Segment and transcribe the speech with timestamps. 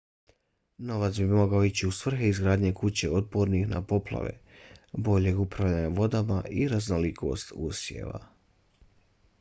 [0.91, 4.31] novac bi mogao ići u svrhe izgradnje kuća otpornih na poplave
[5.09, 8.25] boljeg upravljanja vodama i raznolikosti usjeva